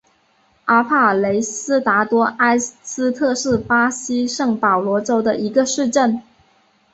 [0.65, 6.23] 阿帕雷西达多埃斯特是巴西圣保罗州的一个市镇。